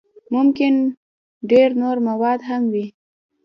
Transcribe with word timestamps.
ممکن 0.33 0.73
ډېر 1.51 1.69
نور 1.81 1.97
موارد 2.07 2.41
هم 2.49 2.63
وي. 2.73 2.85